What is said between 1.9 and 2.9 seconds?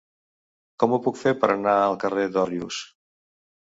carrer d'Òrrius?